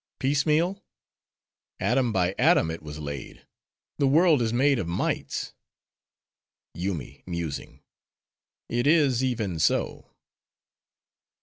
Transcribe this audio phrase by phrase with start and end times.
[0.17, 3.45] Piecemeal?—atom by atom it was laid.
[3.99, 5.53] The world is made of mites."
[6.73, 10.07] YOOMY (musing.)—It is even so.